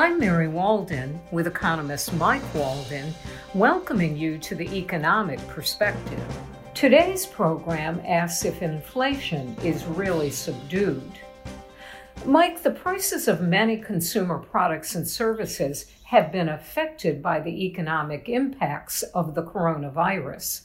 I'm 0.00 0.18
Mary 0.18 0.48
Walden 0.48 1.20
with 1.30 1.46
economist 1.46 2.14
Mike 2.14 2.54
Walden, 2.54 3.12
welcoming 3.52 4.16
you 4.16 4.38
to 4.38 4.54
the 4.54 4.64
Economic 4.74 5.46
Perspective. 5.46 6.24
Today's 6.72 7.26
program 7.26 8.00
asks 8.06 8.46
if 8.46 8.62
inflation 8.62 9.54
is 9.62 9.84
really 9.84 10.30
subdued. 10.30 11.12
Mike, 12.24 12.62
the 12.62 12.70
prices 12.70 13.28
of 13.28 13.42
many 13.42 13.76
consumer 13.76 14.38
products 14.38 14.94
and 14.94 15.06
services 15.06 15.84
have 16.04 16.32
been 16.32 16.48
affected 16.48 17.22
by 17.22 17.38
the 17.38 17.66
economic 17.66 18.26
impacts 18.30 19.02
of 19.02 19.34
the 19.34 19.42
coronavirus. 19.42 20.62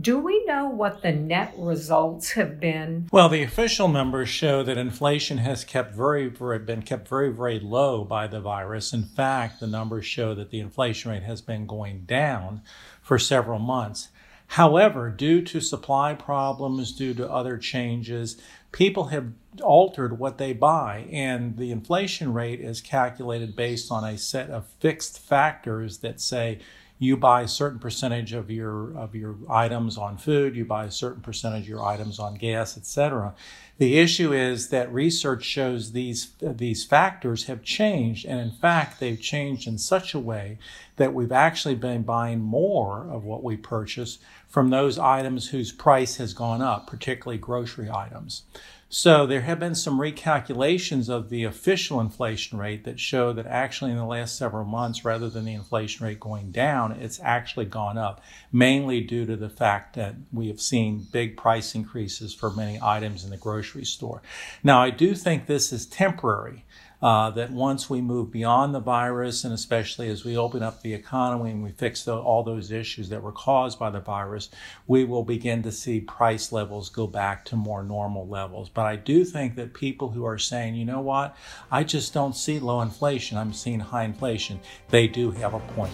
Do 0.00 0.18
we 0.18 0.44
know 0.44 0.68
what 0.68 1.02
the 1.02 1.10
net 1.10 1.54
results 1.56 2.32
have 2.32 2.60
been? 2.60 3.08
Well, 3.10 3.28
the 3.28 3.42
official 3.42 3.88
numbers 3.88 4.28
show 4.28 4.62
that 4.62 4.78
inflation 4.78 5.38
has 5.38 5.64
kept 5.64 5.92
very, 5.92 6.28
very 6.28 6.60
been 6.60 6.82
kept 6.82 7.08
very, 7.08 7.32
very 7.32 7.58
low 7.58 8.04
by 8.04 8.28
the 8.28 8.40
virus. 8.40 8.92
In 8.92 9.02
fact, 9.02 9.58
the 9.58 9.66
numbers 9.66 10.06
show 10.06 10.34
that 10.36 10.50
the 10.50 10.60
inflation 10.60 11.10
rate 11.10 11.24
has 11.24 11.40
been 11.40 11.66
going 11.66 12.04
down 12.04 12.62
for 13.02 13.18
several 13.18 13.58
months. 13.58 14.08
However, 14.52 15.10
due 15.10 15.42
to 15.42 15.60
supply 15.60 16.14
problems, 16.14 16.92
due 16.92 17.12
to 17.14 17.30
other 17.30 17.58
changes, 17.58 18.40
people 18.70 19.06
have 19.06 19.32
altered 19.62 20.18
what 20.18 20.38
they 20.38 20.52
buy, 20.52 21.06
and 21.10 21.56
the 21.56 21.72
inflation 21.72 22.32
rate 22.32 22.60
is 22.60 22.80
calculated 22.80 23.56
based 23.56 23.90
on 23.90 24.04
a 24.04 24.16
set 24.16 24.48
of 24.48 24.68
fixed 24.78 25.18
factors 25.18 25.98
that 25.98 26.20
say 26.20 26.60
you 26.98 27.16
buy 27.16 27.42
a 27.42 27.48
certain 27.48 27.78
percentage 27.78 28.32
of 28.32 28.50
your 28.50 28.96
of 28.98 29.14
your 29.14 29.36
items 29.48 29.96
on 29.96 30.16
food, 30.16 30.56
you 30.56 30.64
buy 30.64 30.84
a 30.84 30.90
certain 30.90 31.22
percentage 31.22 31.62
of 31.62 31.68
your 31.68 31.84
items 31.84 32.18
on 32.18 32.34
gas, 32.34 32.76
etc. 32.76 33.34
The 33.78 33.98
issue 33.98 34.32
is 34.32 34.70
that 34.70 34.92
research 34.92 35.44
shows 35.44 35.92
these 35.92 36.32
these 36.40 36.84
factors 36.84 37.44
have 37.44 37.62
changed, 37.62 38.26
and 38.26 38.40
in 38.40 38.50
fact, 38.50 38.98
they've 38.98 39.20
changed 39.20 39.68
in 39.68 39.78
such 39.78 40.14
a 40.14 40.18
way 40.18 40.58
that 40.96 41.14
we've 41.14 41.30
actually 41.30 41.76
been 41.76 42.02
buying 42.02 42.40
more 42.40 43.08
of 43.08 43.22
what 43.22 43.44
we 43.44 43.56
purchase 43.56 44.18
from 44.48 44.70
those 44.70 44.98
items 44.98 45.50
whose 45.50 45.70
price 45.70 46.16
has 46.16 46.34
gone 46.34 46.60
up, 46.60 46.88
particularly 46.88 47.38
grocery 47.38 47.88
items. 47.88 48.42
So 48.90 49.26
there 49.26 49.42
have 49.42 49.60
been 49.60 49.74
some 49.74 50.00
recalculations 50.00 51.10
of 51.10 51.28
the 51.28 51.44
official 51.44 52.00
inflation 52.00 52.58
rate 52.58 52.84
that 52.84 52.98
show 52.98 53.34
that 53.34 53.46
actually 53.46 53.90
in 53.90 53.98
the 53.98 54.04
last 54.06 54.38
several 54.38 54.64
months, 54.64 55.04
rather 55.04 55.28
than 55.28 55.44
the 55.44 55.52
inflation 55.52 56.06
rate 56.06 56.18
going 56.18 56.52
down, 56.52 56.92
it's 56.92 57.20
actually 57.22 57.66
gone 57.66 57.98
up, 57.98 58.22
mainly 58.50 59.02
due 59.02 59.26
to 59.26 59.36
the 59.36 59.50
fact 59.50 59.94
that 59.96 60.14
we 60.32 60.48
have 60.48 60.60
seen 60.60 61.06
big 61.12 61.36
price 61.36 61.74
increases 61.74 62.32
for 62.32 62.50
many 62.50 62.78
items 62.82 63.24
in 63.24 63.30
the 63.30 63.36
grocery 63.36 63.84
store. 63.84 64.22
Now, 64.64 64.80
I 64.80 64.88
do 64.88 65.14
think 65.14 65.44
this 65.44 65.70
is 65.70 65.84
temporary 65.84 66.64
uh, 67.00 67.30
that 67.30 67.50
once 67.50 67.88
we 67.88 68.00
move 68.00 68.30
beyond 68.30 68.74
the 68.74 68.80
virus, 68.80 69.44
and 69.44 69.54
especially 69.54 70.08
as 70.08 70.24
we 70.24 70.36
open 70.36 70.62
up 70.62 70.82
the 70.82 70.94
economy 70.94 71.50
and 71.50 71.62
we 71.62 71.70
fix 71.70 72.04
the, 72.04 72.16
all 72.16 72.42
those 72.42 72.72
issues 72.72 73.08
that 73.08 73.22
were 73.22 73.32
caused 73.32 73.78
by 73.78 73.90
the 73.90 74.00
virus, 74.00 74.50
we 74.86 75.04
will 75.04 75.22
begin 75.22 75.62
to 75.62 75.70
see 75.70 76.00
price 76.00 76.50
levels 76.50 76.88
go 76.88 77.06
back 77.06 77.44
to 77.44 77.56
more 77.56 77.82
normal 77.82 78.26
levels. 78.26 78.68
But 78.68 78.86
I 78.86 78.96
do 78.96 79.24
think 79.24 79.54
that 79.56 79.74
people 79.74 80.10
who 80.10 80.24
are 80.24 80.38
saying, 80.38 80.74
you 80.74 80.84
know 80.84 81.00
what, 81.00 81.36
I 81.70 81.84
just 81.84 82.12
don't 82.12 82.34
see 82.36 82.58
low 82.58 82.80
inflation, 82.80 83.38
I'm 83.38 83.52
seeing 83.52 83.80
high 83.80 84.04
inflation, 84.04 84.60
they 84.88 85.06
do 85.06 85.30
have 85.30 85.54
a 85.54 85.60
point. 85.60 85.92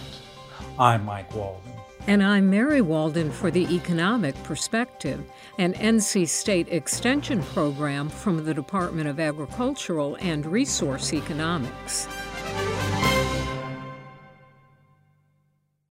I'm 0.79 1.05
Mike 1.05 1.33
Walden. 1.35 1.84
And 2.07 2.21
I'm 2.21 2.51
Mary 2.51 2.81
Walden 2.81 3.31
for 3.31 3.49
the 3.49 3.65
Economic 3.75 4.35
Perspective, 4.43 5.27
an 5.57 5.73
NC 5.73 6.27
State 6.27 6.67
Extension 6.69 7.41
program 7.41 8.09
from 8.09 8.45
the 8.45 8.53
Department 8.53 9.09
of 9.09 9.19
Agricultural 9.19 10.15
and 10.21 10.45
Resource 10.45 11.13
Economics. 11.13 12.07